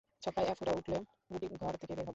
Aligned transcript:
ছক্কায় 0.23 0.47
এক 0.47 0.55
ফোঁটা 0.57 0.73
উঠলে 0.73 0.97
গুটি 1.31 1.47
ঘর 1.55 1.73
থেকে 1.73 1.93
বের 1.93 1.99
হবে। 1.99 2.09